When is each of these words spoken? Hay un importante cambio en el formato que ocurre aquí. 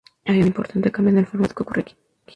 Hay 0.25 0.41
un 0.41 0.47
importante 0.47 0.91
cambio 0.91 1.11
en 1.11 1.19
el 1.19 1.27
formato 1.27 1.53
que 1.53 1.61
ocurre 1.61 1.81
aquí. 1.81 1.95